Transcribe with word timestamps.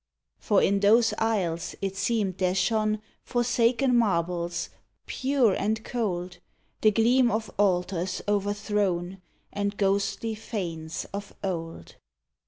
For 0.39 0.63
in 0.63 0.79
those 0.79 1.13
isles 1.19 1.75
it 1.79 1.95
seemed 1.95 2.39
there 2.39 2.55
shone 2.55 3.03
Forsaken 3.21 3.95
marbles, 3.95 4.71
pure 5.05 5.53
and 5.53 5.83
cold— 5.85 6.39
The 6.81 6.89
gleam 6.89 7.29
of 7.29 7.51
altars 7.59 8.19
overthrown 8.27 9.21
And 9.53 9.77
ghostly 9.77 10.33
fanes 10.33 11.05
of 11.13 11.35
old. 11.43 11.97